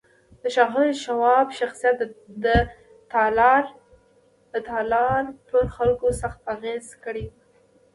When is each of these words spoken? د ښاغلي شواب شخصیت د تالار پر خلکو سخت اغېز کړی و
د 0.41 0.43
ښاغلي 0.55 0.91
شواب 1.05 1.47
شخصیت 1.59 1.97
د 2.43 2.45
تالار 4.63 5.25
پر 5.49 5.63
خلکو 5.75 6.07
سخت 6.21 6.39
اغېز 6.53 6.85
کړی 7.03 7.25
و 7.29 7.33